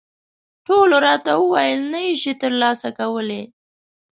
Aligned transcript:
ټولو 0.65 0.95
راته 1.07 1.31
وویل، 1.39 1.79
نه 1.93 1.99
یې 2.05 2.13
شې 2.21 2.33
ترلاسه 2.41 2.87
کولای. 2.99 3.43